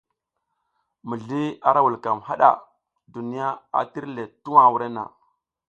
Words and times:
Mizli 1.11 1.41
ara 1.73 1.83
vulkam 1.87 2.23
hada, 2.31 2.49
duniya 3.13 3.47
a 3.79 3.81
tir 3.93 4.05
le 4.15 4.23
tuwa 4.43 4.65
wurenna. 4.71 5.03